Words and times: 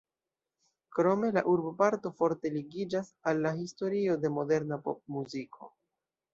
Krome 0.95 1.29
la 1.35 1.43
urboparto 1.51 2.13
forte 2.23 2.53
ligiĝas 2.57 3.13
al 3.33 3.45
la 3.47 3.55
historio 3.61 4.19
de 4.25 4.35
moderna 4.41 4.83
popmuziko. 4.91 5.75